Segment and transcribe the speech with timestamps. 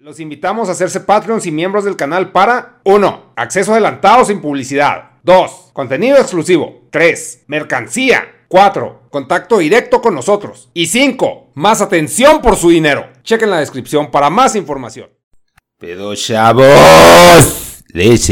[0.00, 3.32] Los invitamos a hacerse Patreons y miembros del canal para 1.
[3.34, 5.10] Acceso adelantado sin publicidad.
[5.24, 5.70] 2.
[5.72, 6.86] Contenido exclusivo.
[6.92, 7.46] 3.
[7.48, 8.44] Mercancía.
[8.46, 9.08] 4.
[9.10, 10.70] Contacto directo con nosotros.
[10.72, 11.50] Y 5.
[11.54, 13.08] Más atención por su dinero.
[13.24, 15.10] Chequen la descripción para más información.
[15.78, 18.30] Pero chavos, les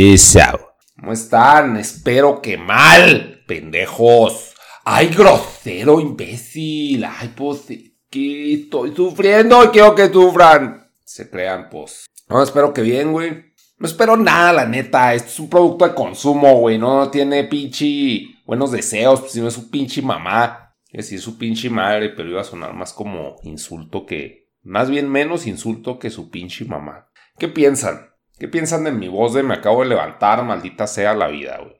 [1.00, 1.78] ¿Cómo están?
[1.78, 4.54] Espero que mal, pendejos.
[4.84, 7.04] Ay, grosero, imbécil.
[7.04, 7.62] Ay, pues,
[8.08, 12.06] que estoy sufriendo y quiero que sufran se crean, pues.
[12.28, 13.54] No, espero que bien, güey.
[13.78, 15.14] No espero nada, la neta.
[15.14, 16.78] Esto es un producto de consumo, güey.
[16.78, 20.74] No tiene pinche buenos deseos, pues, sino es su pinche mamá.
[20.90, 24.50] Es decir, su pinche madre, pero iba a sonar más como insulto que.
[24.62, 27.08] Más bien menos insulto que su pinche mamá.
[27.38, 28.10] ¿Qué piensan?
[28.38, 31.76] ¿Qué piensan de mi voz de me acabo de levantar, maldita sea la vida, güey?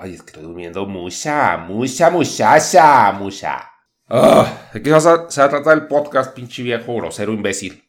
[0.00, 3.70] Ay, es que estoy durmiendo mucha, mucha, muchacha, mucha.
[4.08, 7.84] Ah, ¿De qué se va a tratar el podcast, pinche viejo grosero imbécil?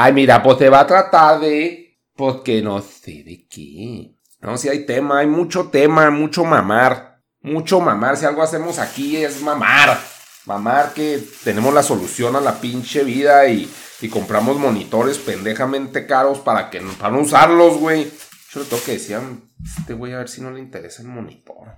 [0.00, 1.98] Ay, mira, pues te va a tratar de.
[2.14, 4.14] Pues que no sé de qué.
[4.40, 7.20] No, si hay tema, hay mucho tema, mucho mamar.
[7.40, 8.16] Mucho mamar.
[8.16, 9.98] Si algo hacemos aquí es mamar.
[10.46, 13.68] Mamar que tenemos la solución a la pinche vida y,
[14.00, 18.08] y compramos monitores pendejamente caros para que para no usarlos, güey.
[18.52, 19.18] Yo le tengo que decir
[19.80, 21.74] este güey a ver si no le interesa el monitor.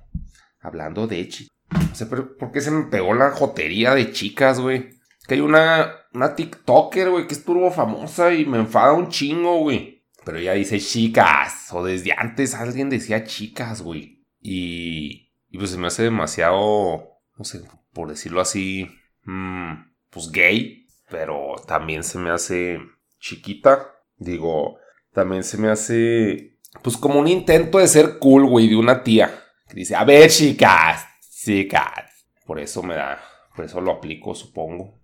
[0.60, 1.56] Hablando de chicas.
[1.72, 4.99] No sé por qué se me pegó la jotería de chicas, güey.
[5.26, 9.58] Que hay una, una TikToker, güey, que es turbo famosa y me enfada un chingo,
[9.58, 10.04] güey.
[10.24, 11.68] Pero ella dice chicas.
[11.72, 14.24] O desde antes alguien decía chicas, güey.
[14.40, 17.60] Y, y pues se me hace demasiado, no sé,
[17.92, 18.90] por decirlo así,
[19.24, 19.72] mmm,
[20.10, 20.86] pues gay.
[21.10, 22.78] Pero también se me hace
[23.18, 23.94] chiquita.
[24.16, 24.78] Digo,
[25.12, 29.44] también se me hace, pues como un intento de ser cool, güey, de una tía.
[29.68, 31.06] Que dice, a ver, chicas,
[31.42, 32.26] chicas.
[32.44, 33.20] Por eso me da,
[33.54, 34.99] por eso lo aplico, supongo.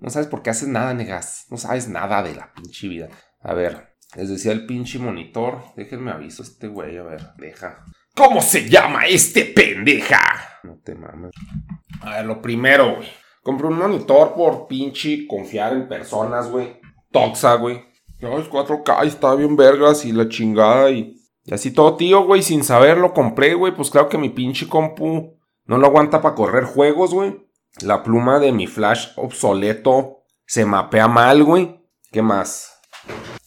[0.00, 1.46] No sabes por qué haces nada, negas.
[1.50, 3.08] No sabes nada de la pinche vida.
[3.40, 5.62] A ver, les decía el pinche monitor.
[5.76, 7.84] Déjenme aviso este güey, a ver, deja.
[8.14, 10.20] ¿Cómo se llama este pendeja?
[10.62, 11.32] No te mames.
[12.00, 13.08] A ver, lo primero, güey.
[13.42, 16.80] Compré un monitor por pinche confiar en personas, güey.
[17.10, 17.84] Toxa, güey.
[18.20, 21.14] Ya es 4K y está bien vergas y la chingada y...
[21.44, 23.74] Y así todo tío, güey, sin saberlo compré, güey.
[23.74, 27.47] Pues claro que mi pinche compu no lo aguanta para correr juegos, güey.
[27.82, 31.80] La pluma de mi flash obsoleto se mapea mal, güey.
[32.10, 32.72] ¿Qué más?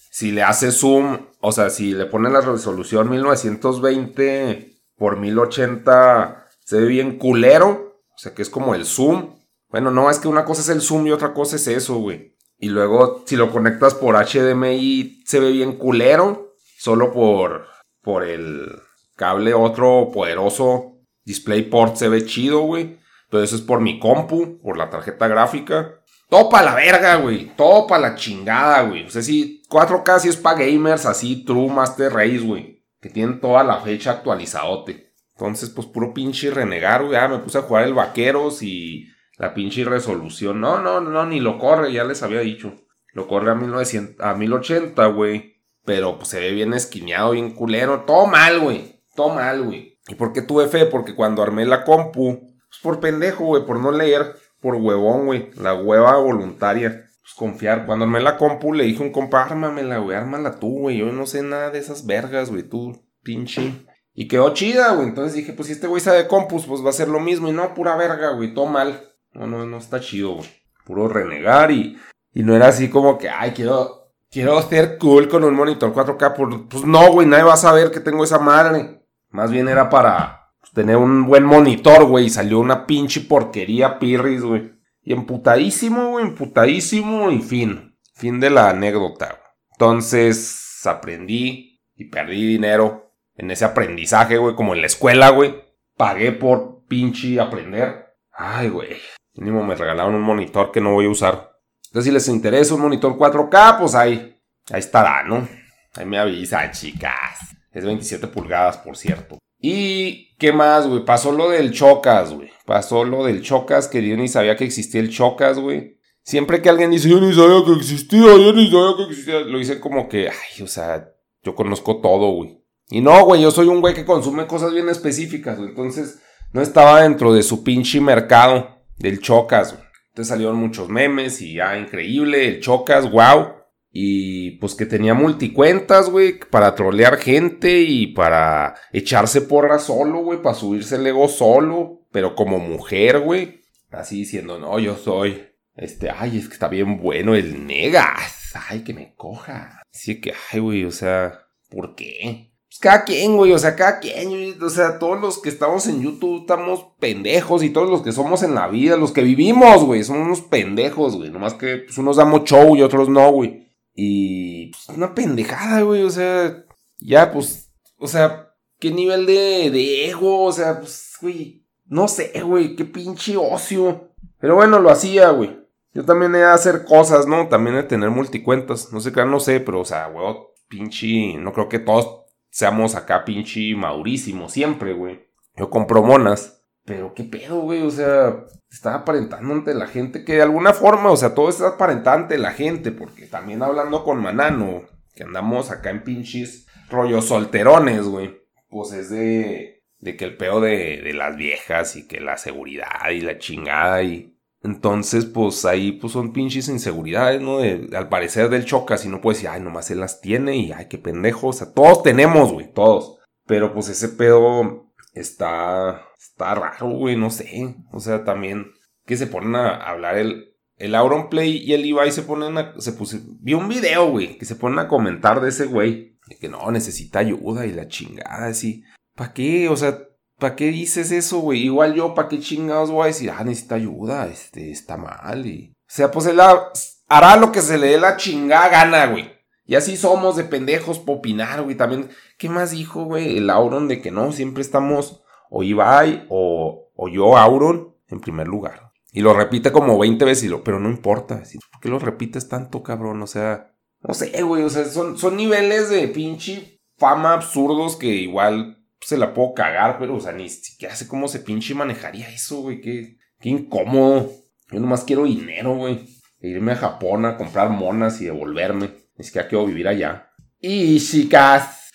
[0.09, 6.79] Si le hace zoom, o sea, si le pone la resolución 1920 por 1080, se
[6.79, 7.99] ve bien culero.
[8.13, 9.35] O sea, que es como el zoom.
[9.69, 12.37] Bueno, no, es que una cosa es el zoom y otra cosa es eso, güey.
[12.57, 16.53] Y luego, si lo conectas por HDMI, se ve bien culero.
[16.77, 17.65] Solo por,
[18.01, 18.67] por el
[19.15, 20.91] cable otro poderoso
[21.25, 23.00] DisplayPort se ve chido, güey.
[23.31, 26.01] Eso es por mi compu, por la tarjeta gráfica.
[26.29, 27.55] Topa la verga, güey.
[27.55, 29.05] Topa la chingada, güey.
[29.05, 32.85] O sea, sí, 4K sí es para gamers así, True Master Race, güey.
[33.01, 35.13] Que tienen toda la fecha actualizadote.
[35.35, 37.17] Entonces, pues puro pinche renegar, güey.
[37.17, 40.61] Ah, me puse a jugar el Vaqueros y la pinche resolución.
[40.61, 42.75] No, no, no, ni lo corre, ya les había dicho.
[43.13, 45.55] Lo corre a, 1900, a 1080, güey.
[45.83, 48.01] Pero pues se ve bien esquineado, bien culero.
[48.01, 49.01] Todo mal, güey.
[49.15, 49.99] Todo mal, güey.
[50.07, 50.85] ¿Y por qué tuve fe?
[50.85, 55.51] Porque cuando armé la compu, pues por pendejo, güey, por no leer, por huevón, güey.
[55.57, 57.09] La hueva voluntaria.
[57.21, 57.85] Pues confiar.
[57.85, 60.97] Cuando armé la compu, le dije a un compa, ármamela, güey, ármala tú, güey.
[60.97, 63.85] Yo no sé nada de esas vergas, güey, tú, pinche.
[64.13, 65.09] Y quedó chida, güey.
[65.09, 67.49] Entonces dije, pues si este güey sabe de compus, pues va a ser lo mismo.
[67.49, 69.09] Y no, pura verga, güey, todo mal.
[69.33, 70.49] No, no, no está chido, güey.
[70.85, 71.97] Puro renegar y,
[72.33, 76.67] y no era así como que, ay, quiero, quiero ser cool con un monitor 4K.
[76.69, 79.03] pues no, güey, nadie va a saber que tengo esa madre.
[79.29, 80.40] Más bien era para
[80.73, 84.71] tener un buen monitor, güey, y salió una pinche porquería pirris, güey.
[85.03, 87.97] Y emputadísimo, güey, emputadísimo y fin.
[88.13, 89.39] Fin de la anécdota.
[89.73, 95.55] Entonces aprendí y perdí dinero en ese aprendizaje, güey, como en la escuela, güey.
[95.97, 98.15] Pagué por pinche aprender.
[98.31, 98.97] Ay, güey.
[99.33, 101.51] Mínimo me regalaron un monitor que no voy a usar.
[101.87, 104.39] Entonces, si les interesa un monitor 4K, pues ahí,
[104.71, 105.47] ahí estará, ¿no?
[105.95, 107.55] Ahí me avisan, chicas.
[107.71, 109.40] Es 27 pulgadas, por cierto.
[109.61, 111.05] Y, ¿qué más, güey?
[111.05, 112.49] Pasó lo del Chocas, güey.
[112.65, 115.99] Pasó lo del Chocas, que yo ni sabía que existía el Chocas, güey.
[116.23, 119.59] Siempre que alguien dice, yo ni sabía que existía, yo ni sabía que existía, lo
[119.59, 121.09] dicen como que, ay, o sea,
[121.43, 122.59] yo conozco todo, güey.
[122.89, 125.69] Y no, güey, yo soy un güey que consume cosas bien específicas, güey.
[125.69, 126.19] Entonces,
[126.53, 129.85] no estaba dentro de su pinche mercado del Chocas, güey.
[130.09, 133.60] Entonces salieron muchos memes y ya, increíble, el Chocas, wow.
[133.91, 140.41] Y pues que tenía multicuentas, güey, para trolear gente y para echarse porra solo, güey,
[140.41, 143.61] para subirse el ego solo, pero como mujer, güey.
[143.91, 148.53] Así diciendo, no, yo soy, Este, ay, es que está bien bueno el negas.
[148.69, 149.81] Ay, que me coja.
[149.93, 152.51] Así que, ay, güey, o sea, ¿por qué?
[152.67, 156.01] Pues cada quien, güey, o sea, cada quien, o sea, todos los que estamos en
[156.01, 160.05] YouTube estamos pendejos y todos los que somos en la vida, los que vivimos, güey,
[160.05, 161.29] somos unos pendejos, güey.
[161.29, 163.70] Nomás que pues, unos damos show y otros no, güey.
[164.03, 166.65] Y pues, una pendejada, güey, o sea,
[166.97, 170.45] ya, pues, o sea, ¿qué nivel de, de ego?
[170.45, 174.09] O sea, pues, güey, no sé, güey, qué pinche ocio.
[174.39, 175.55] Pero bueno, lo hacía, güey.
[175.93, 177.47] Yo también he de hacer cosas, ¿no?
[177.47, 178.91] También he de tener multicuentas.
[178.91, 180.35] No sé qué, no sé, pero, o sea, güey,
[180.67, 181.37] pinche.
[181.37, 185.27] No creo que todos seamos acá pinche maurísimos siempre, güey.
[185.55, 186.60] Yo compro monas.
[186.85, 187.81] Pero qué pedo, güey.
[187.81, 191.69] O sea, está aparentando ante la gente que de alguna forma, o sea, todo está
[191.69, 192.91] aparentando ante la gente.
[192.91, 194.83] Porque también hablando con Manano,
[195.13, 198.41] que andamos acá en pinches rollos solterones, güey.
[198.69, 203.09] Pues es de de que el peo de, de, las viejas y que la seguridad
[203.13, 204.27] y la chingada y...
[204.63, 207.59] Entonces, pues ahí pues son pinches inseguridades, ¿no?
[207.59, 210.85] al parecer del choca, si no puedes decir, ay, nomás él las tiene y ay,
[210.87, 211.47] qué pendejo.
[211.47, 213.17] O sea, todos tenemos, güey, todos.
[213.47, 217.75] Pero pues ese pedo está, está raro, güey, no sé.
[217.91, 218.71] O sea, también
[219.05, 222.93] que se ponen a hablar el, el Auronplay y el Ibai se ponen a, se
[222.93, 226.19] puse, vi un video, güey, que se ponen a comentar de ese güey.
[226.27, 228.83] De que no, necesita ayuda y la chingada, así.
[229.15, 229.67] ¿Para qué?
[229.69, 229.99] O sea,
[230.37, 231.63] ¿para qué dices eso, güey?
[231.63, 235.71] Igual yo, ¿para qué chingados voy a decir, ah, necesita ayuda, este, está mal y...
[235.71, 239.30] O sea, pues él hará lo que se le dé la chingada gana, güey.
[239.71, 241.77] Y así somos de pendejos por opinar, güey.
[241.77, 243.37] También, ¿qué más dijo, güey?
[243.37, 248.49] El Auron de que no, siempre estamos o Ibai o, o yo, Auron, en primer
[248.49, 248.91] lugar.
[249.13, 251.43] Y lo repite como 20 veces, y lo, pero no importa.
[251.71, 253.21] ¿Por qué lo repites tanto, cabrón?
[253.21, 254.63] O sea, no sé, güey.
[254.63, 259.99] O sea, son, son niveles de pinche fama absurdos que igual se la puedo cagar,
[259.99, 262.81] pero, o sea, ni siquiera sé cómo se pinche manejaría eso, güey.
[262.81, 264.31] Qué, qué incómodo.
[264.69, 266.19] Yo nomás quiero dinero, güey.
[266.41, 269.00] E irme a Japón a comprar monas y devolverme.
[269.21, 270.31] Ni siquiera quiero vivir allá.
[270.59, 271.91] Y chicas.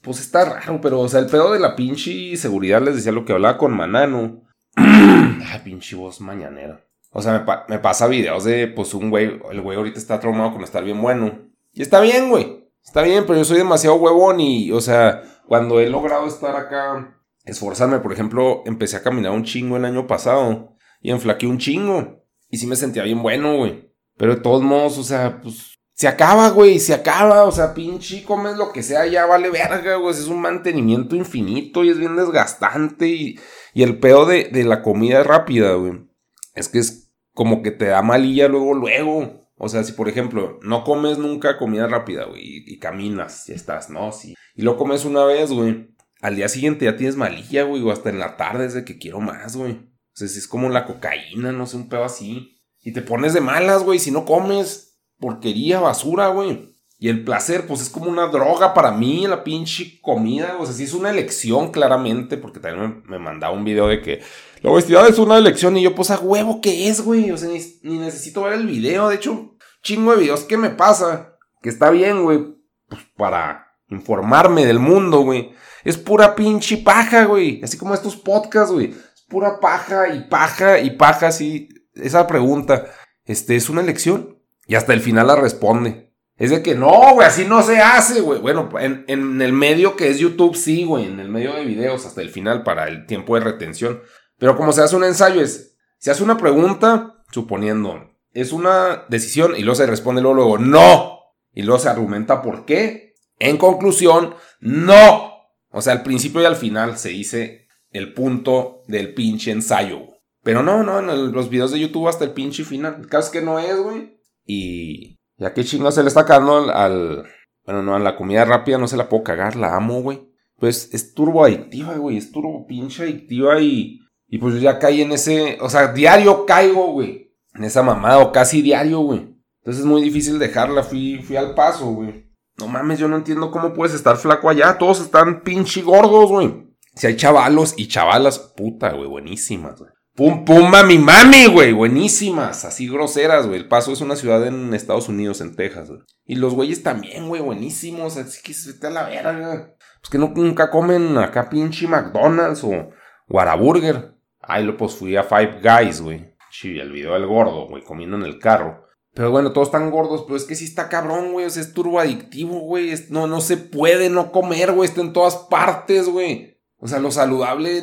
[0.00, 3.26] Pues está raro, pero, o sea, el pedo de la pinche seguridad les decía lo
[3.26, 4.44] que hablaba con Manano.
[4.74, 6.82] Ay, pinche voz mañanera.
[7.10, 9.38] O sea, me, me, pasa videos de, pues, un güey.
[9.50, 11.38] El güey ahorita está traumado con estar bien bueno.
[11.74, 12.66] Y está bien, güey.
[12.82, 17.14] Está bien, pero yo soy demasiado huevón y, o sea, cuando he logrado estar acá,
[17.44, 22.24] esforzarme, por ejemplo, empecé a caminar un chingo el año pasado y enflaqué un chingo.
[22.48, 23.92] Y sí me sentía bien bueno, güey.
[24.16, 27.44] Pero de todos modos, o sea, pues se acaba, güey, se acaba.
[27.44, 30.14] O sea, pinche, comes lo que sea, ya vale verga, güey.
[30.14, 33.08] Es un mantenimiento infinito y es bien desgastante.
[33.08, 33.40] Y,
[33.72, 36.06] y el pedo de, de la comida rápida, güey.
[36.54, 39.44] Es que es como que te da malilla luego, luego.
[39.56, 43.88] O sea, si por ejemplo no comes nunca comida rápida, güey, y, caminas y estás,
[43.88, 44.10] ¿no?
[44.12, 44.34] Sí.
[44.54, 45.94] Y lo comes una vez, güey.
[46.20, 48.98] Al día siguiente ya tienes malilla, güey, o hasta en la tarde es de que
[48.98, 49.72] quiero más, güey.
[49.72, 52.62] O sea, si es como la cocaína, no sé, un pedo así.
[52.80, 54.93] Y te pones de malas, güey, si no comes
[55.24, 56.74] porquería, basura, güey.
[56.98, 60.58] Y el placer, pues es como una droga para mí, la pinche comida.
[60.60, 64.02] O sea, sí es una elección, claramente, porque también me, me mandaba un video de
[64.02, 64.20] que
[64.60, 65.78] la obesidad es una elección.
[65.78, 67.30] Y yo, pues a huevo, ¿qué es, güey?
[67.30, 69.08] O sea, ni, ni necesito ver el video.
[69.08, 72.56] De hecho, chingo de videos ¿qué me pasa, que está bien, güey,
[72.86, 75.52] pues para informarme del mundo, güey.
[75.84, 77.62] Es pura pinche paja, güey.
[77.64, 78.90] Así como estos podcasts, güey.
[78.90, 81.70] Es pura paja y paja y paja, así.
[81.94, 82.86] Esa pregunta,
[83.24, 84.33] este, ¿es una elección?
[84.66, 86.12] Y hasta el final la responde.
[86.36, 88.40] Es de que no, güey, así no se hace, güey.
[88.40, 91.06] Bueno, en, en el medio que es YouTube, sí, güey.
[91.06, 94.00] En el medio de videos, hasta el final, para el tiempo de retención.
[94.38, 99.54] Pero como se hace un ensayo, es, se hace una pregunta, suponiendo, es una decisión
[99.56, 101.20] y luego se responde luego, luego, no.
[101.52, 103.14] Y luego se argumenta por qué.
[103.38, 105.32] En conclusión, no.
[105.70, 110.00] O sea, al principio y al final se dice el punto del pinche ensayo.
[110.42, 112.96] Pero no, no, en los videos de YouTube hasta el pinche final.
[113.00, 114.20] El caso es que no es, güey.
[114.44, 117.24] Y ya que chingo se le está cagando al,
[117.64, 120.28] Bueno, no, a la comida rápida no se la puedo cagar, la amo, güey.
[120.56, 122.16] Pues es turbo adictiva, güey.
[122.16, 124.00] Es turbo pinche adictiva y.
[124.26, 125.58] Y pues yo ya caí en ese.
[125.60, 127.24] O sea, diario caigo, güey
[127.54, 129.34] en esa mamada, o casi diario, güey.
[129.60, 132.30] Entonces es muy difícil dejarla, fui, fui al paso, güey.
[132.58, 136.68] No mames, yo no entiendo cómo puedes estar flaco allá, todos están pinche gordos, güey.
[136.94, 139.90] Si hay chavalos y chavalas, puta, güey, buenísimas, güey.
[140.16, 143.58] Pum, pum, mami, mami, güey, buenísimas, así groseras, güey.
[143.58, 146.02] El Paso es una ciudad en Estados Unidos, en Texas, güey.
[146.24, 149.74] Y los güeyes también, güey, buenísimos, así que se te a la verga.
[150.00, 152.90] Pues que no, nunca comen acá pinche McDonald's o
[153.28, 154.14] Whataburger.
[154.40, 156.36] Ay, lo pues fui a Five Guys, güey.
[156.48, 158.84] Sí, el video del gordo, güey, comiendo en el carro.
[159.14, 161.46] Pero bueno, todos están gordos, pero es que sí está cabrón, güey.
[161.46, 162.94] O sea, es turboadictivo, güey.
[163.10, 164.88] No, no se puede no comer, güey.
[164.88, 166.60] Está en todas partes, güey.
[166.78, 167.82] O sea, lo saludable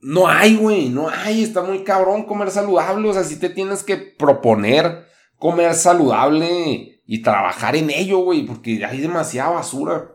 [0.00, 3.82] no hay, güey, no hay, está muy cabrón comer saludable, o sea, sí te tienes
[3.82, 5.06] que proponer
[5.38, 10.14] comer saludable y trabajar en ello, güey, porque hay demasiada basura.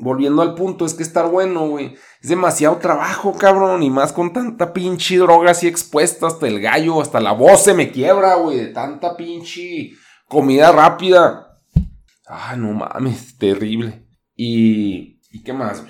[0.00, 1.94] Volviendo al punto, es que estar bueno, güey.
[2.20, 3.84] Es demasiado trabajo, cabrón.
[3.84, 7.74] Y más con tanta pinche droga así expuesta hasta el gallo, hasta la voz se
[7.74, 8.56] me quiebra, güey.
[8.56, 9.92] De tanta pinche
[10.26, 11.60] comida rápida.
[12.26, 14.04] Ah, no mames, terrible.
[14.34, 15.20] Y.
[15.30, 15.84] ¿Y qué más?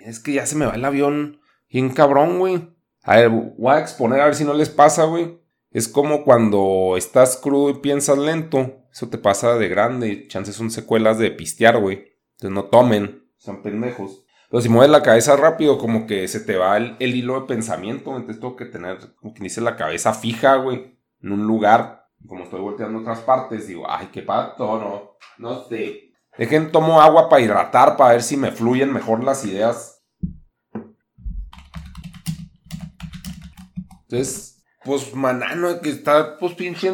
[0.00, 1.40] Es que ya se me va el avión
[1.72, 2.68] bien cabrón, güey.
[3.02, 5.40] A ver, voy a exponer a ver si no les pasa, güey.
[5.70, 8.84] Es como cuando estás crudo y piensas lento.
[8.92, 10.28] Eso te pasa de grande.
[10.28, 12.12] Chances son secuelas de pistear, güey.
[12.32, 13.26] Entonces no tomen.
[13.38, 14.24] Son pendejos.
[14.50, 18.10] Pero si mueves la cabeza rápido, como que se te va el, hilo de pensamiento.
[18.10, 20.98] Entonces tengo que tener, como que dice, la cabeza fija, güey.
[21.22, 22.06] En un lugar.
[22.26, 25.16] Como estoy volteando otras partes, digo, ay, qué pato, no.
[25.38, 26.12] No sé.
[26.36, 30.01] Dejen, tomo agua para hidratar, para ver si me fluyen mejor las ideas.
[34.12, 36.86] Entonces, pues manano que está pues pinche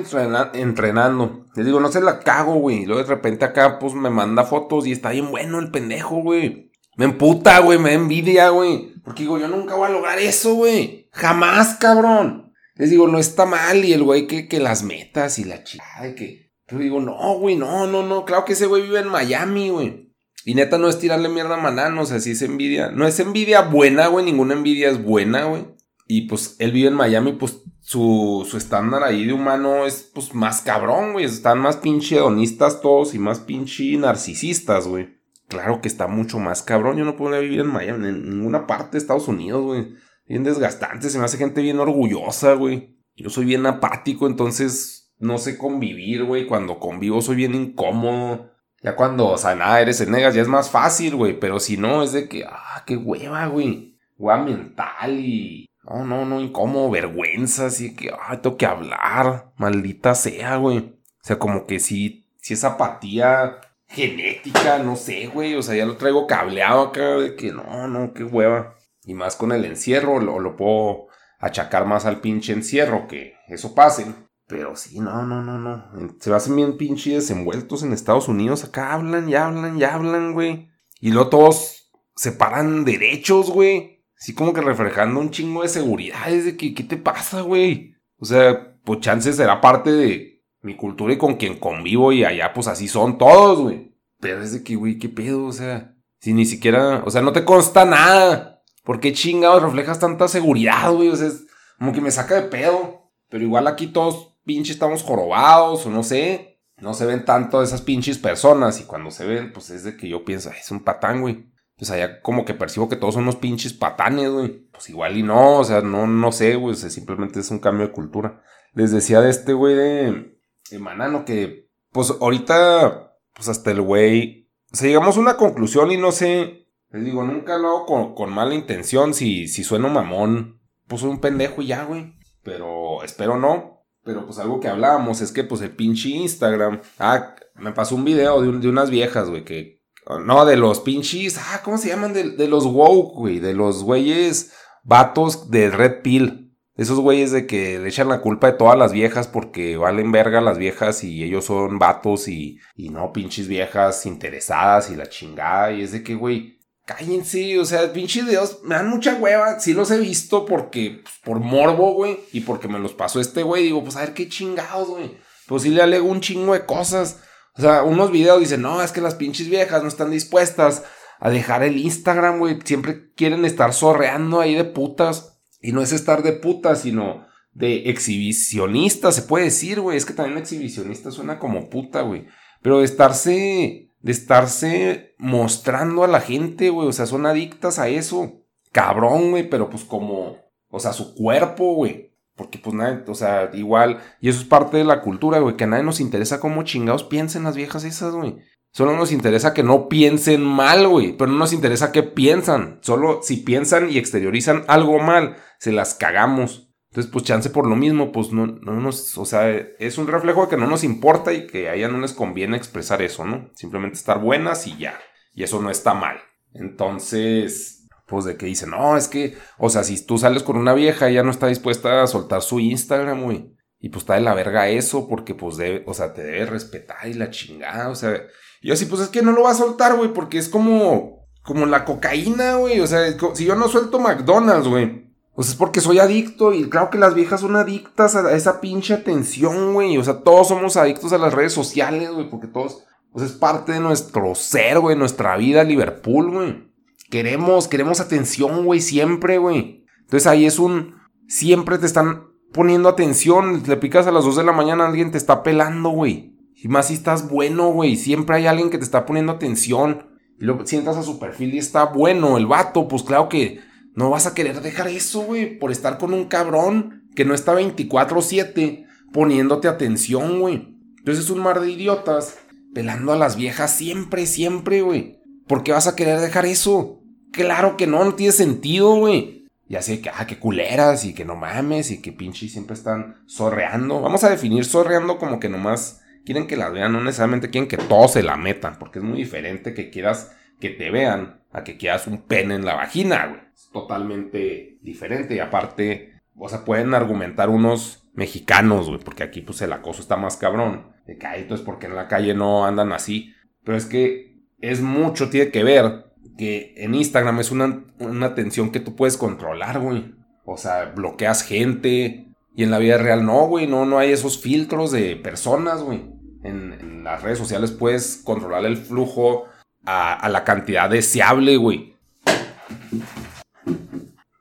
[0.54, 1.46] entrenando.
[1.56, 2.86] Les digo, no se la cago, güey.
[2.86, 6.70] Luego de repente acá pues me manda fotos y está bien bueno el pendejo, güey.
[6.96, 8.94] Me emputa, güey, me da envidia, güey.
[9.02, 11.08] Porque digo, yo nunca voy a lograr eso, güey.
[11.12, 12.52] Jamás, cabrón.
[12.76, 13.84] Les digo, no está mal.
[13.84, 15.84] Y el güey que, que las metas y la chica
[16.16, 16.52] que...
[16.66, 18.24] Pero digo, no, güey, no, no, no.
[18.24, 20.12] Claro que ese güey vive en Miami, güey.
[20.44, 22.90] Y neta no es tirarle mierda a Manano, o sea, sí es envidia.
[22.90, 24.24] No es envidia buena, güey.
[24.24, 25.77] Ninguna envidia es buena, güey.
[26.10, 30.34] Y pues él vive en Miami, pues su, su estándar ahí de humano es pues
[30.34, 31.26] más cabrón, güey.
[31.26, 35.18] Están más pinche hedonistas todos y más pinche narcisistas, güey.
[35.48, 36.96] Claro que está mucho más cabrón.
[36.96, 39.94] Yo no puedo vivir en Miami, en ninguna parte de Estados Unidos, güey.
[40.26, 42.98] Bien desgastante, se me hace gente bien orgullosa, güey.
[43.14, 46.46] Yo soy bien apático, entonces no sé convivir, güey.
[46.46, 48.50] Cuando convivo soy bien incómodo.
[48.82, 51.38] Ya cuando, o sea, nada, eres en negas, ya es más fácil, güey.
[51.38, 53.98] Pero si no, es de que, ah, qué hueva, güey.
[54.16, 60.14] Hueva mental y no, no, no, incómodo, vergüenza, así que, ay, tengo que hablar, maldita
[60.14, 60.78] sea, güey.
[60.78, 65.54] O sea, como que sí, sí es apatía genética, no sé, güey.
[65.54, 68.74] O sea, ya lo traigo cableado acá de que no, no, qué hueva.
[69.04, 73.74] Y más con el encierro, lo, lo puedo achacar más al pinche encierro, que eso
[73.74, 74.06] pase.
[74.46, 76.16] Pero sí, no, no, no, no.
[76.20, 78.64] Se hacen bien pinche desenvueltos en Estados Unidos.
[78.64, 80.70] Acá hablan y hablan y hablan, güey.
[81.00, 83.97] Y luego todos se paran derechos, güey.
[84.18, 86.30] Así como que reflejando un chingo de seguridad.
[86.30, 87.94] Es de que, ¿qué te pasa, güey?
[88.18, 92.52] O sea, pues chance será parte de mi cultura y con quien convivo y allá
[92.52, 93.94] pues así son todos, güey.
[94.18, 95.44] Pero es de que, güey, ¿qué pedo?
[95.44, 98.62] O sea, si ni siquiera, o sea, no te consta nada.
[98.82, 101.08] ¿Por qué chingados reflejas tanta seguridad, güey?
[101.08, 101.46] O sea, es
[101.78, 103.12] como que me saca de pedo.
[103.28, 106.60] Pero igual aquí todos pinches estamos jorobados o no sé.
[106.78, 110.08] No se ven tanto esas pinches personas y cuando se ven, pues es de que
[110.08, 111.46] yo pienso, es un patán, güey
[111.78, 114.68] pues allá como que percibo que todos son unos pinches patanes, güey.
[114.72, 117.92] Pues igual y no, o sea, no, no sé, güey, simplemente es un cambio de
[117.92, 118.42] cultura.
[118.74, 120.38] Les decía de este güey de,
[120.70, 125.92] de Manano que, pues ahorita, pues hasta el güey, o sea, llegamos a una conclusión
[125.92, 130.60] y no sé, les digo, nunca lo hago con, mala intención, si, si sueno mamón,
[130.88, 132.14] pues un pendejo y ya, güey.
[132.42, 133.84] Pero espero no.
[134.02, 138.04] Pero pues algo que hablábamos es que pues el pinche Instagram, ah, me pasó un
[138.04, 139.77] video de, de unas viejas, güey, que
[140.08, 141.36] no, de los pinches.
[141.38, 142.14] Ah, ¿cómo se llaman?
[142.14, 143.40] De, los woke, güey.
[143.40, 146.56] De los güeyes vatos de Red Pill.
[146.76, 150.40] Esos güeyes de que le echan la culpa de todas las viejas porque valen verga
[150.40, 155.72] las viejas y ellos son vatos y, y no pinches viejas interesadas y la chingada.
[155.72, 157.58] Y es de que, güey, cállense.
[157.58, 159.60] O sea, pinches videos me dan mucha hueva.
[159.60, 162.18] Sí los he visto porque, pues, por morbo, güey.
[162.32, 163.64] Y porque me los pasó este güey.
[163.64, 165.18] Digo, pues a ver qué chingados, güey.
[165.46, 167.20] Pues sí le alego un chingo de cosas.
[167.58, 170.84] O sea, unos videos dicen, no, es que las pinches viejas no están dispuestas
[171.18, 172.58] a dejar el Instagram, güey.
[172.64, 175.40] Siempre quieren estar sorreando ahí de putas.
[175.60, 179.96] Y no es estar de putas, sino de exhibicionista, se puede decir, güey.
[179.96, 182.26] Es que también exhibicionista suena como puta, güey.
[182.62, 186.86] Pero de estarse, de estarse mostrando a la gente, güey.
[186.86, 188.44] O sea, son adictas a eso.
[188.70, 190.36] Cabrón, güey, pero pues como,
[190.68, 192.07] o sea, su cuerpo, güey.
[192.38, 195.64] Porque pues nadie, o sea, igual, y eso es parte de la cultura, güey, que
[195.64, 198.36] a nadie nos interesa cómo chingados piensen las viejas esas, güey.
[198.70, 202.78] Solo nos interesa que no piensen mal, güey, pero no nos interesa qué piensan.
[202.80, 206.70] Solo si piensan y exteriorizan algo mal, se las cagamos.
[206.90, 210.42] Entonces, pues chance por lo mismo, pues no, no nos, o sea, es un reflejo
[210.42, 213.50] de que no nos importa y que a ella no les conviene expresar eso, ¿no?
[213.54, 214.98] Simplemente estar buenas y ya.
[215.34, 216.18] Y eso no está mal.
[216.54, 217.77] Entonces,
[218.08, 221.08] pues de que dice, no, es que, o sea, si tú sales con una vieja,
[221.08, 223.54] ella no está dispuesta a soltar su Instagram, güey.
[223.80, 227.06] Y pues está de la verga eso, porque pues debe, o sea, te debe respetar
[227.06, 228.22] y la chingada, o sea.
[228.60, 231.28] Y yo así, pues es que no lo va a soltar, güey, porque es como,
[231.42, 232.80] como la cocaína, güey.
[232.80, 233.00] O sea,
[233.34, 235.12] si yo no suelto McDonald's, güey.
[235.36, 238.94] Sea, es porque soy adicto y claro que las viejas son adictas a esa pinche
[238.94, 239.96] atención, güey.
[239.98, 242.84] O sea, todos somos adictos a las redes sociales, güey, porque todos,
[243.14, 246.67] sea, es parte de nuestro ser, güey, nuestra vida, Liverpool, güey.
[247.10, 249.84] Queremos, queremos atención, güey, siempre, güey.
[250.00, 250.96] Entonces ahí es un,
[251.26, 255.18] siempre te están poniendo atención, le picas a las 2 de la mañana, alguien te
[255.18, 256.34] está pelando, güey.
[256.54, 260.08] Y más si estás bueno, güey, siempre hay alguien que te está poniendo atención.
[260.40, 263.60] Y luego sientas a su perfil y está bueno el vato, pues claro que
[263.94, 267.54] no vas a querer dejar eso, güey, por estar con un cabrón que no está
[267.54, 270.78] 24/7 poniéndote atención, güey.
[270.98, 272.38] Entonces es un mar de idiotas
[272.74, 275.18] pelando a las viejas siempre, siempre, güey.
[275.46, 276.97] ¿Por qué vas a querer dejar eso?
[277.32, 279.46] Claro que no, no tiene sentido, güey.
[279.68, 283.16] Ya sé que, ah, que culeras y que no mames y que pinche siempre están
[283.26, 284.00] sorreando.
[284.00, 287.76] Vamos a definir sorreando como que nomás quieren que las vean, no necesariamente quieren que
[287.76, 291.76] todos se la metan, porque es muy diferente que quieras que te vean a que
[291.76, 295.34] quieras un pene en la vagina, güey totalmente diferente.
[295.34, 300.16] Y aparte, o sea, pueden argumentar unos mexicanos, güey, porque aquí pues el acoso está
[300.16, 300.92] más cabrón.
[301.06, 303.34] De que, entonces, porque en la calle no andan así?
[303.64, 308.70] Pero es que es mucho, tiene que ver que en Instagram es una, una atención
[308.70, 310.14] que tú puedes controlar, güey.
[310.44, 312.32] O sea, bloqueas gente.
[312.54, 316.04] Y en la vida real no, güey, no, no hay esos filtros de personas, güey.
[316.42, 319.44] En, las redes sociales puedes controlar el flujo
[319.86, 321.96] a, a la cantidad deseable, güey.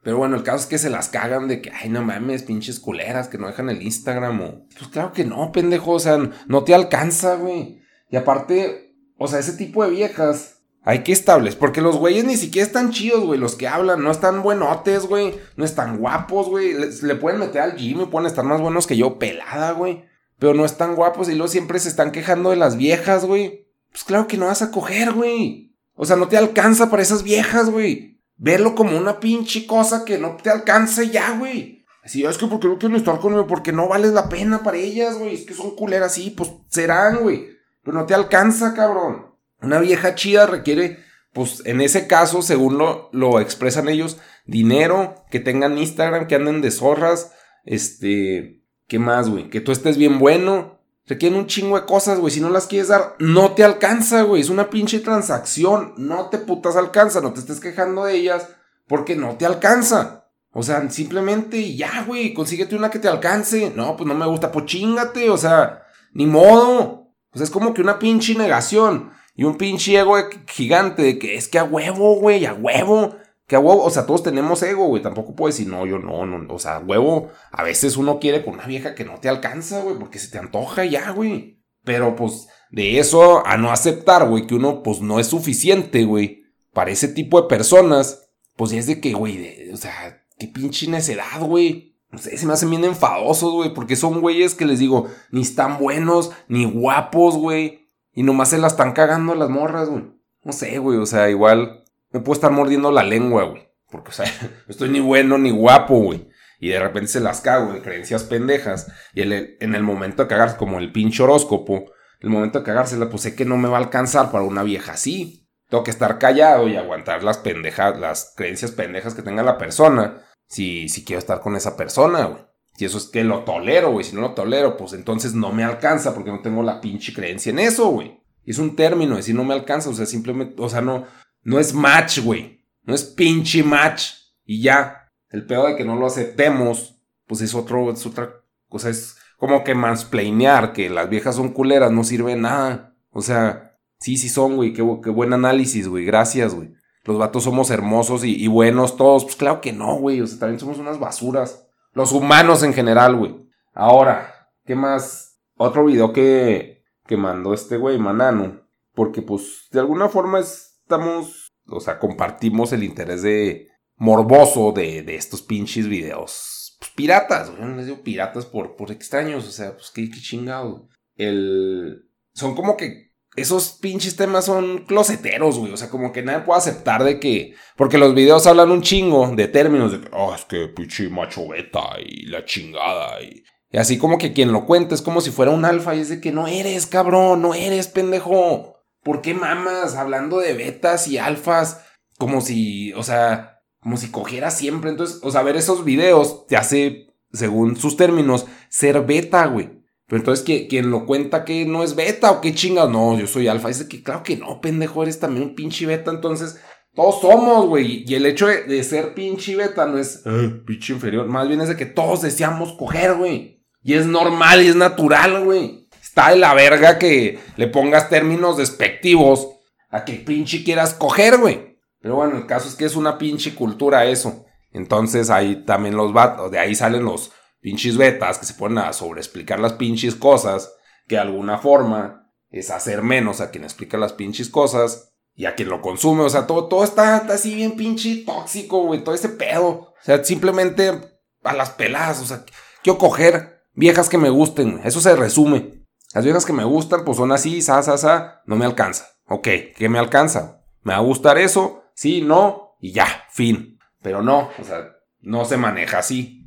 [0.07, 2.79] Pero bueno, el caso es que se las cagan de que, ay, no mames, pinches
[2.79, 4.65] culeras que no dejan el Instagram o...
[4.77, 6.17] Pues claro que no, pendejo, o sea,
[6.47, 7.81] no te alcanza, güey.
[8.09, 10.56] Y aparte, o sea, ese tipo de viejas
[10.87, 14.09] hay que establecer, porque los güeyes ni siquiera están chidos, güey, los que hablan, no
[14.09, 18.61] están buenotes, güey, no están guapos, güey, le, pueden meter al gym pueden estar más
[18.61, 20.05] buenos que yo, pelada, güey.
[20.39, 23.67] Pero no están guapos y luego siempre se están quejando de las viejas, güey.
[23.91, 25.75] Pues claro que no vas a coger, güey.
[25.95, 30.17] O sea, no te alcanza para esas viejas, güey verlo como una pinche cosa que
[30.17, 31.85] no te alcance ya, güey.
[32.03, 35.17] Así, es que porque no quieren estar conmigo, porque no vales la pena para ellas,
[35.17, 35.35] güey.
[35.35, 37.49] Es que son culeras, sí, pues serán, güey.
[37.83, 39.35] Pero no te alcanza, cabrón.
[39.61, 40.99] Una vieja chida requiere,
[41.33, 46.61] pues en ese caso, según lo, lo expresan ellos, dinero, que tengan Instagram, que anden
[46.61, 47.31] de zorras,
[47.65, 49.49] este, ¿qué más, güey?
[49.49, 52.33] Que tú estés bien bueno, Requieren un chingo de cosas, güey.
[52.33, 54.41] Si no las quieres dar, no te alcanza, güey.
[54.41, 55.93] Es una pinche transacción.
[55.97, 57.21] No te putas alcanza.
[57.21, 58.49] No te estés quejando de ellas
[58.87, 60.25] porque no te alcanza.
[60.51, 62.33] O sea, simplemente ya, güey.
[62.33, 63.71] Consíguete una que te alcance.
[63.73, 64.51] No, pues no me gusta.
[64.51, 65.29] Pues chingate.
[65.29, 67.13] O sea, ni modo.
[67.31, 69.11] O sea, es como que una pinche negación.
[69.37, 73.15] Y un pinche ego gigante de que es que a huevo, güey, a huevo.
[73.45, 75.03] Que a huevo, o sea, todos tenemos ego, güey.
[75.03, 76.53] Tampoco puedes decir, no, yo no, no.
[76.53, 79.97] O sea, huevo, a veces uno quiere con una vieja que no te alcanza, güey,
[79.99, 81.61] porque se te antoja ya, güey.
[81.83, 86.43] Pero pues, de eso a no aceptar, güey, que uno, pues no es suficiente, güey,
[86.73, 91.39] para ese tipo de personas, pues es de que, güey, o sea, qué pinche necedad,
[91.41, 91.95] güey.
[92.09, 95.41] No sé, se me hacen bien enfadosos, güey, porque son güeyes que les digo, ni
[95.41, 97.76] están buenos, ni guapos, güey.
[98.17, 100.05] Y nomás se la están cagando las morras, güey.
[100.43, 103.69] No sé, güey, o sea, igual me puedo estar mordiendo la lengua, güey.
[103.91, 106.27] Porque, o sea, no estoy ni bueno ni guapo, güey.
[106.59, 108.91] Y de repente se las cago en creencias pendejas.
[109.13, 113.21] Y en el momento de cagarse, como el pinche horóscopo, el momento de cagársela, pues
[113.21, 115.47] sé que no me va a alcanzar para una vieja así.
[115.69, 120.23] Tengo que estar callado y aguantar las pendejas, las creencias pendejas que tenga la persona.
[120.47, 122.41] Si, si quiero estar con esa persona, güey.
[122.77, 124.05] Si eso es que lo tolero, güey.
[124.05, 127.49] Si no lo tolero, pues entonces no me alcanza porque no tengo la pinche creencia
[127.49, 128.21] en eso, güey.
[128.45, 131.05] Es un término, decir no me alcanza, o sea, simplemente, o sea, no,
[131.41, 132.63] no es match, güey.
[132.83, 134.11] No es pinche match.
[134.45, 135.11] Y ya.
[135.29, 138.89] El peor de que no lo aceptemos, pues es otro, es otra cosa.
[138.89, 142.95] Es como que mansplainear que las viejas son culeras, no sirve nada.
[143.09, 144.71] O sea, sí, sí son, güey.
[144.73, 146.05] Qué, buen análisis, güey.
[146.05, 146.75] Gracias, güey.
[147.05, 149.23] Los vatos somos hermosos y, y, buenos todos.
[149.23, 150.21] Pues claro que no, güey.
[150.21, 151.66] O sea, también somos unas basuras.
[151.97, 153.49] Los humanos en general, güey.
[153.73, 155.41] Ahora, ¿qué más?
[155.55, 158.61] Otro video que, que mandó este güey, Manano.
[158.93, 165.01] Porque, pues, de alguna forma es estamos, o sea, compartimos el interés de morboso de,
[165.01, 166.77] de estos pinches videos.
[166.77, 170.19] Pues piratas, güey, no les digo piratas por, por extraños, o sea, pues qué, qué
[170.19, 170.89] chingado.
[171.15, 172.11] El...
[172.31, 173.06] Son como que
[173.37, 175.71] esos pinches temas son closeteros, güey.
[175.71, 177.53] O sea, como que nadie puede aceptar de que.
[177.75, 181.47] Porque los videos hablan un chingo de términos de que, oh, es que pinche macho
[181.47, 183.21] beta y la chingada.
[183.21, 185.99] Y, y, así como que quien lo cuenta es como si fuera un alfa y
[185.99, 188.75] es de que no eres, cabrón, no eres, pendejo.
[189.03, 191.85] ¿Por qué mamas hablando de betas y alfas?
[192.17, 194.89] Como si, o sea, como si cogiera siempre.
[194.89, 199.76] Entonces, o sea, ver esos videos te hace, según sus términos, ser beta, güey.
[200.07, 203.49] Pero entonces, quien lo cuenta que no es beta o qué chingas, no, yo soy
[203.49, 203.69] alfa.
[203.69, 206.11] De que, claro que no, pendejo, eres también un pinche beta.
[206.11, 206.59] Entonces,
[206.95, 208.05] Todos somos, güey.
[208.07, 211.27] Y el hecho de, ser pinche beta no es eh, pinche inferior.
[211.27, 213.65] Más bien es de que todos deseamos coger, güey.
[213.83, 215.87] Y es normal y es natural, güey.
[216.01, 219.49] Está de la verga que le pongas términos despectivos
[219.89, 221.79] a que pinche quieras coger, güey.
[221.99, 224.45] Pero bueno, el caso es que es una pinche cultura eso.
[224.71, 228.93] Entonces ahí también los vatos, de ahí salen los pinches betas que se ponen a
[228.93, 230.73] sobreexplicar las pinches cosas,
[231.07, 235.55] que de alguna forma es hacer menos a quien explica las pinches cosas y a
[235.55, 236.23] quien lo consume.
[236.23, 239.67] O sea, todo, todo está, así bien pinche tóxico, güey, todo ese pedo.
[239.67, 242.43] O sea, simplemente a las peladas, o sea,
[242.83, 245.85] quiero coger viejas que me gusten, eso se resume.
[246.13, 249.07] Las viejas que me gustan, pues son así, sa, sa, sa, no me alcanza.
[249.25, 250.63] Ok, ¿qué me alcanza?
[250.81, 251.83] ¿Me va a gustar eso?
[251.93, 253.77] Sí, no, y ya, fin.
[254.01, 256.46] Pero no, o sea, no se maneja así.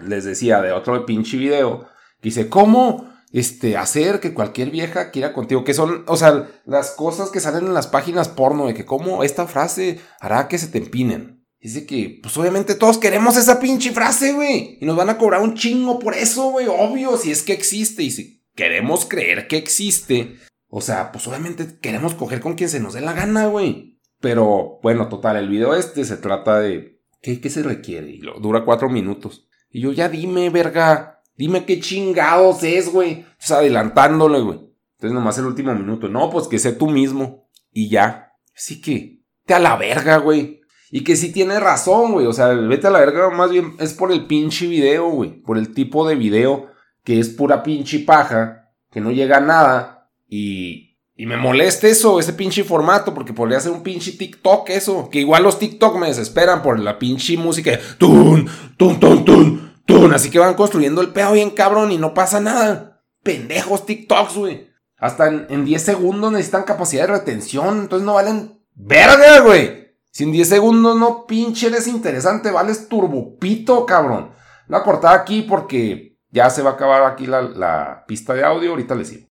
[0.00, 1.86] Les decía de otro pinche video,
[2.22, 3.10] dice, ¿cómo?
[3.32, 7.66] este, hacer que cualquier vieja quiera contigo, que son, o sea, las cosas que salen
[7.66, 11.44] en las páginas porno, de que como esta frase hará que se te empinen.
[11.60, 14.78] Dice que, pues obviamente todos queremos esa pinche frase, güey.
[14.80, 16.66] Y nos van a cobrar un chingo por eso, güey.
[16.68, 18.02] Obvio, si es que existe.
[18.02, 22.80] Y si queremos creer que existe, o sea, pues obviamente queremos coger con quien se
[22.80, 24.00] nos dé la gana, güey.
[24.20, 26.98] Pero, bueno, total, el video este se trata de...
[27.20, 28.10] ¿Qué, qué se requiere?
[28.10, 29.49] Y lo, dura cuatro minutos.
[29.70, 31.22] Y yo, ya dime, verga.
[31.36, 33.24] Dime qué chingados es, güey.
[33.38, 34.58] Estás adelantándole, güey.
[34.96, 36.08] Entonces nomás el último minuto.
[36.08, 37.48] No, pues que sé tú mismo.
[37.72, 38.32] Y ya.
[38.54, 40.60] Así que, te a la verga, güey.
[40.90, 42.26] Y que sí tiene razón, güey.
[42.26, 45.40] O sea, vete a la verga más bien es por el pinche video, güey.
[45.40, 46.68] Por el tipo de video
[47.04, 48.72] que es pura pinche paja.
[48.90, 50.10] Que no llega a nada.
[50.28, 50.89] Y,
[51.20, 53.12] y me molesta eso, ese pinche formato.
[53.12, 55.10] Porque podría ser un pinche TikTok eso.
[55.10, 57.78] Que igual los TikTok me desesperan por la pinche música.
[57.98, 60.14] Tun, tun, tun, tun.
[60.14, 63.02] Así que van construyendo el pedo bien cabrón y no pasa nada.
[63.22, 64.70] Pendejos TikToks, güey.
[64.96, 67.80] Hasta en, 10 segundos necesitan capacidad de retención.
[67.80, 69.98] Entonces no valen verga, güey.
[70.10, 74.30] Si en 10 segundos no pinche eres interesante, vales turbopito, cabrón.
[74.68, 78.70] La cortada aquí porque ya se va a acabar aquí la, la pista de audio.
[78.70, 79.29] Ahorita les sigo.